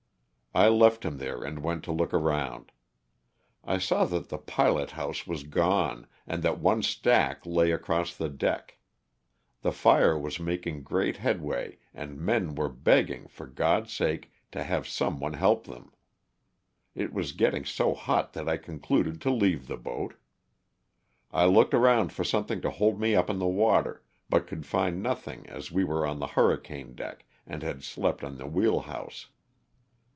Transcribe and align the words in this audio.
I 0.53 0.67
left 0.67 1.05
him 1.05 1.15
there 1.17 1.41
and 1.45 1.63
went 1.63 1.81
to 1.85 1.93
look 1.93 2.13
around. 2.13 2.73
I 3.63 3.77
saw 3.77 4.03
that 4.03 4.27
the 4.27 4.37
pilot 4.37 4.91
house 4.91 5.25
was 5.25 5.43
gone 5.45 6.07
and 6.27 6.43
that 6.43 6.59
one 6.59 6.83
stack 6.83 7.45
lay 7.45 7.71
across 7.71 8.13
the 8.13 8.27
deck. 8.27 8.77
The 9.61 9.71
fire 9.71 10.19
was 10.19 10.41
making 10.41 10.83
great 10.83 11.15
headway 11.15 11.77
and 11.93 12.19
men 12.19 12.53
were 12.53 12.67
begging, 12.67 13.27
for 13.29 13.47
God's 13.47 13.93
sake, 13.93 14.29
to 14.51 14.61
have 14.65 14.89
some 14.89 15.21
one 15.21 15.35
help 15.35 15.67
them. 15.67 15.93
It 16.95 17.13
was 17.13 17.31
getting 17.31 17.63
so 17.63 17.93
hot 17.93 18.33
that 18.33 18.49
I 18.49 18.57
concluded 18.57 19.21
to 19.21 19.31
leave 19.31 19.67
the 19.67 19.77
boat. 19.77 20.15
I 21.31 21.45
looked 21.45 21.73
around 21.73 22.11
for 22.11 22.25
something 22.25 22.59
to 22.59 22.71
hold 22.71 22.99
me 22.99 23.15
up 23.15 23.29
in 23.29 23.39
the 23.39 23.47
water, 23.47 24.03
but 24.29 24.47
could 24.47 24.65
find 24.65 25.01
nothing 25.01 25.47
as 25.47 25.71
we 25.71 25.85
were 25.85 26.05
on 26.05 26.19
the 26.19 26.27
hurricane 26.27 26.93
deck 26.93 27.23
and 27.47 27.63
had 27.63 27.83
slept 27.85 28.21
on 28.21 28.35
the 28.37 28.47
wheel 28.47 28.81
house. 28.81 29.27